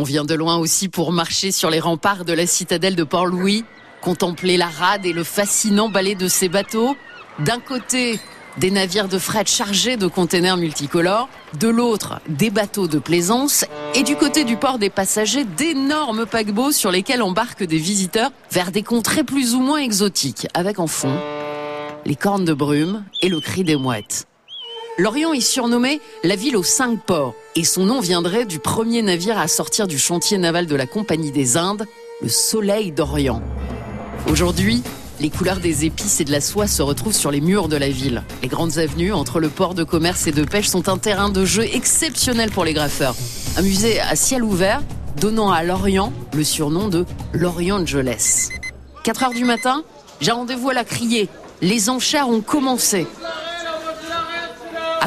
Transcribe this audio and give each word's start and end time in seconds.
On 0.00 0.02
vient 0.02 0.24
de 0.24 0.32
loin 0.32 0.56
aussi 0.56 0.88
pour 0.88 1.12
marcher 1.12 1.52
sur 1.52 1.68
les 1.68 1.78
remparts 1.78 2.24
de 2.24 2.32
la 2.32 2.46
citadelle 2.46 2.96
de 2.96 3.04
Port-Louis, 3.04 3.66
contempler 4.00 4.56
la 4.56 4.68
rade 4.68 5.04
et 5.04 5.12
le 5.12 5.24
fascinant 5.24 5.90
balai 5.90 6.14
de 6.14 6.26
ces 6.26 6.48
bateaux. 6.48 6.96
D'un 7.38 7.60
côté, 7.60 8.18
des 8.56 8.70
navires 8.70 9.08
de 9.08 9.18
fret 9.18 9.44
chargés 9.44 9.98
de 9.98 10.06
containers 10.06 10.56
multicolores, 10.56 11.28
de 11.58 11.68
l'autre, 11.68 12.18
des 12.30 12.48
bateaux 12.48 12.88
de 12.88 12.98
plaisance, 12.98 13.66
et 13.94 14.02
du 14.02 14.16
côté 14.16 14.44
du 14.44 14.56
port 14.56 14.78
des 14.78 14.88
passagers, 14.88 15.44
d'énormes 15.44 16.24
paquebots 16.24 16.72
sur 16.72 16.90
lesquels 16.90 17.20
embarquent 17.20 17.64
des 17.64 17.76
visiteurs 17.76 18.30
vers 18.50 18.72
des 18.72 18.82
contrées 18.82 19.22
plus 19.22 19.54
ou 19.54 19.60
moins 19.60 19.80
exotiques, 19.80 20.48
avec 20.54 20.78
en 20.78 20.86
fond 20.86 21.14
les 22.06 22.16
cornes 22.16 22.46
de 22.46 22.54
brume 22.54 23.04
et 23.20 23.28
le 23.28 23.38
cri 23.38 23.64
des 23.64 23.76
mouettes. 23.76 24.29
Lorient 25.00 25.32
est 25.32 25.40
surnommé 25.40 25.98
la 26.24 26.36
ville 26.36 26.58
aux 26.58 26.62
cinq 26.62 27.00
ports, 27.00 27.34
et 27.56 27.64
son 27.64 27.86
nom 27.86 28.00
viendrait 28.00 28.44
du 28.44 28.58
premier 28.58 29.00
navire 29.00 29.38
à 29.38 29.48
sortir 29.48 29.86
du 29.86 29.98
chantier 29.98 30.36
naval 30.36 30.66
de 30.66 30.76
la 30.76 30.84
Compagnie 30.84 31.32
des 31.32 31.56
Indes, 31.56 31.86
le 32.20 32.28
Soleil 32.28 32.92
d'Orient. 32.92 33.40
Aujourd'hui, 34.30 34.82
les 35.18 35.30
couleurs 35.30 35.56
des 35.56 35.86
épices 35.86 36.20
et 36.20 36.26
de 36.26 36.30
la 36.30 36.42
soie 36.42 36.66
se 36.66 36.82
retrouvent 36.82 37.14
sur 37.14 37.30
les 37.30 37.40
murs 37.40 37.68
de 37.68 37.78
la 37.78 37.88
ville. 37.88 38.24
Les 38.42 38.48
grandes 38.48 38.76
avenues 38.76 39.14
entre 39.14 39.40
le 39.40 39.48
port 39.48 39.72
de 39.72 39.84
commerce 39.84 40.26
et 40.26 40.32
de 40.32 40.44
pêche 40.44 40.68
sont 40.68 40.90
un 40.90 40.98
terrain 40.98 41.30
de 41.30 41.46
jeu 41.46 41.64
exceptionnel 41.64 42.50
pour 42.50 42.66
les 42.66 42.74
graffeurs. 42.74 43.16
Un 43.56 43.62
musée 43.62 44.00
à 44.00 44.16
ciel 44.16 44.44
ouvert 44.44 44.82
donnant 45.18 45.50
à 45.50 45.62
Lorient 45.62 46.12
le 46.34 46.44
surnom 46.44 46.88
de 46.88 47.06
Lorient 47.32 47.80
Angeles. 47.80 48.50
4 49.04 49.22
heures 49.22 49.32
du 49.32 49.44
matin, 49.44 49.82
j'ai 50.20 50.32
rendez-vous 50.32 50.68
à 50.68 50.74
la 50.74 50.84
criée. 50.84 51.30
Les 51.62 51.88
enchères 51.88 52.28
ont 52.28 52.42
commencé. 52.42 53.06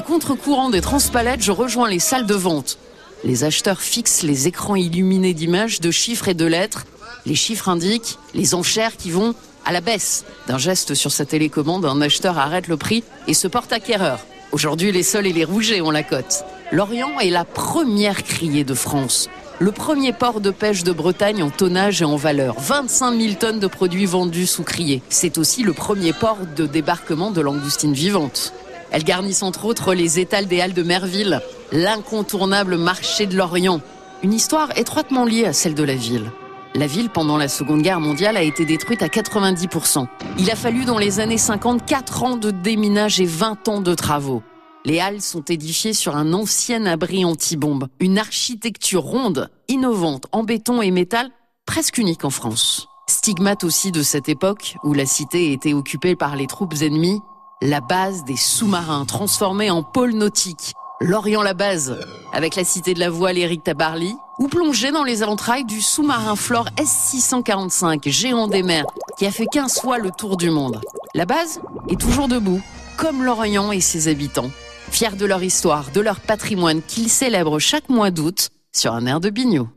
Contre-courant 0.06 0.70
des 0.70 0.82
transpalettes, 0.82 1.42
je 1.42 1.52
rejoins 1.52 1.90
les 1.90 2.00
salles 2.00 2.26
de 2.26 2.34
vente. 2.34 2.78
Les 3.24 3.46
acheteurs 3.46 3.80
fixent 3.80 4.24
les 4.24 4.48
écrans 4.48 4.76
illuminés 4.76 5.34
d'images, 5.34 5.80
de 5.80 5.92
chiffres 5.92 6.28
et 6.28 6.34
de 6.34 6.46
lettres. 6.46 6.86
Les 7.26 7.36
chiffres 7.36 7.70
indiquent 7.70 8.20
les 8.34 8.54
enchères 8.54 8.98
qui 8.98 9.12
vont 9.12 9.34
à 9.66 9.72
la 9.72 9.80
baisse. 9.80 10.26
D'un 10.48 10.58
geste 10.58 10.94
sur 10.94 11.12
sa 11.12 11.26
télécommande, 11.26 11.86
un 11.86 12.02
acheteur 12.02 12.38
arrête 12.38 12.68
le 12.68 12.76
prix 12.76 13.04
et 13.28 13.34
se 13.34 13.48
porte 13.48 13.72
acquéreur. 13.72 14.20
Aujourd'hui, 14.52 14.92
les 14.92 15.04
sols 15.04 15.28
et 15.28 15.34
les 15.34 15.46
rougets 15.46 15.80
ont 15.80 15.92
la 15.92 16.04
cote. 16.04 16.44
L'Orient 16.74 17.20
est 17.20 17.30
la 17.30 17.46
première 17.46 18.24
criée 18.24 18.66
de 18.66 18.74
France. 18.74 19.30
Le 19.60 19.72
premier 19.72 20.12
port 20.12 20.42
de 20.42 20.50
pêche 20.50 20.84
de 20.84 20.92
Bretagne 20.92 21.44
en 21.44 21.50
tonnage 21.50 22.02
et 22.02 22.06
en 22.06 22.18
valeur. 22.18 22.56
25 22.60 23.18
000 23.18 23.34
tonnes 23.36 23.60
de 23.60 23.68
produits 23.68 24.06
vendus 24.06 24.48
sous 24.48 24.64
criée. 24.64 25.02
C'est 25.08 25.38
aussi 25.38 25.64
le 25.64 25.72
premier 25.72 26.12
port 26.12 26.40
de 26.58 26.66
débarquement 26.66 27.32
de 27.32 27.40
langoustines 27.40 27.94
vivantes. 27.94 28.54
Elle 28.94 29.04
garnissent 29.04 29.42
entre 29.42 29.66
autres 29.66 29.96
les 29.96 30.20
étals 30.20 30.46
des 30.46 30.62
Halles 30.62 30.76
de 30.76 30.84
Merville, 30.84 31.42
l'incontournable 31.72 32.78
marché 32.78 33.26
de 33.26 33.36
l'Orient. 33.36 33.82
Une 34.22 34.34
histoire 34.34 34.78
étroitement 34.78 35.26
liée 35.26 35.46
à 35.46 35.52
celle 35.52 35.74
de 35.74 35.84
la 35.84 35.96
ville. 35.96 36.32
La 36.76 36.86
ville, 36.86 37.10
pendant 37.10 37.38
la 37.38 37.48
Seconde 37.48 37.82
Guerre 37.82 38.00
mondiale, 38.00 38.38
a 38.38 38.44
été 38.44 38.66
détruite 38.66 39.02
à 39.02 39.08
90%. 39.08 40.06
Il 40.38 40.52
a 40.52 40.56
fallu 40.56 40.86
dans 40.86 41.00
les 41.00 41.20
années 41.20 41.40
50 41.40 41.88
4 41.88 42.24
ans 42.24 42.38
de 42.38 42.52
déminage 42.52 43.20
et 43.20 43.26
20 43.26 43.68
ans 43.68 43.82
de 43.82 43.96
travaux. 43.96 44.44
Les 44.86 45.00
halles 45.00 45.22
sont 45.22 45.44
édifiées 45.44 45.94
sur 45.94 46.16
un 46.16 46.32
ancien 46.32 46.86
abri 46.86 47.26
anti-bombe, 47.26 47.88
une 48.00 48.20
architecture 48.20 49.02
ronde, 49.02 49.50
innovante, 49.70 50.28
en 50.32 50.44
béton 50.44 50.84
et 50.84 50.92
métal, 50.92 51.32
presque 51.66 51.98
unique 51.98 52.26
en 52.26 52.30
France. 52.30 52.88
Stigmate 53.10 53.64
aussi 53.64 53.92
de 53.92 54.04
cette 54.04 54.30
époque 54.30 54.76
où 54.84 54.94
la 54.94 55.08
cité 55.08 55.52
était 55.52 55.74
occupée 55.74 56.16
par 56.16 56.36
les 56.36 56.48
troupes 56.48 56.76
ennemies, 56.82 57.20
la 57.64 57.80
base 57.80 58.26
des 58.26 58.36
sous-marins 58.36 59.06
transformés 59.06 59.72
en 59.72 59.84
pôle 59.84 60.12
nautique, 60.12 60.74
Lorient-la-Base, 61.00 61.98
avec 62.34 62.58
la 62.58 62.66
cité 62.66 62.94
de 62.94 63.00
la 63.00 63.10
voile 63.10 63.38
Éric 63.38 63.64
Tabarly, 63.64 64.18
ou 64.38 64.50
plongé 64.50 64.92
dans 64.92 65.06
les 65.06 65.24
entrailles 65.24 65.64
du 65.64 65.82
sous-marin 65.82 66.36
Flore 66.36 66.68
S645, 66.76 68.10
géant 68.10 68.48
des 68.48 68.64
mers, 68.64 68.86
qui 69.18 69.26
a 69.26 69.32
fait 69.32 69.46
15 69.46 69.80
fois 69.80 69.98
le 69.98 70.12
tour 70.12 70.36
du 70.36 70.50
monde. 70.50 70.82
La 71.16 71.26
base 71.26 71.62
est 71.88 72.00
toujours 72.00 72.28
debout, 72.28 72.62
comme 72.98 73.24
Lorient 73.24 73.72
et 73.72 73.80
ses 73.80 74.10
habitants, 74.10 74.52
fiers 74.92 75.16
de 75.16 75.26
leur 75.26 75.42
histoire, 75.42 75.86
de 75.94 76.02
leur 76.02 76.20
patrimoine 76.20 76.82
qu'ils 76.82 77.10
célèbrent 77.10 77.60
chaque 77.60 77.88
mois 77.88 78.12
d'août 78.12 78.50
sur 78.74 78.94
un 78.94 79.06
air 79.06 79.22
de 79.22 79.30
bignou. 79.30 79.70